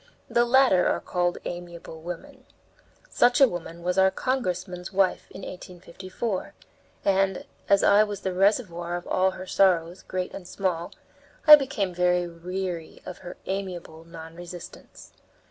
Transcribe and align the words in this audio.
The 0.31 0.45
latter 0.45 0.87
are 0.87 0.99
called 0.99 1.37
amiable 1.45 2.01
women. 2.01 2.45
Such 3.07 3.39
a 3.39 3.47
woman 3.47 3.83
was 3.83 3.99
our 3.99 4.09
congressman's 4.09 4.91
wife 4.91 5.29
in 5.29 5.41
1854, 5.43 6.55
and, 7.05 7.45
as 7.69 7.83
I 7.83 8.03
was 8.03 8.21
the 8.21 8.33
reservoir 8.33 8.95
of 8.95 9.05
all 9.05 9.29
her 9.37 9.45
sorrows, 9.45 10.01
great 10.01 10.33
and 10.33 10.47
small, 10.47 10.91
I 11.45 11.55
became 11.55 11.93
very 11.93 12.27
weary 12.27 13.03
of 13.05 13.19
her 13.19 13.37
amiable 13.45 14.03
non 14.03 14.35
resistance. 14.35 15.13